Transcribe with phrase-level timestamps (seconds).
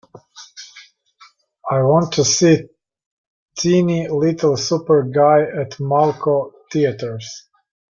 [1.69, 2.63] I want to see
[3.55, 7.45] Teeny Little Super Guy at Malco Theatres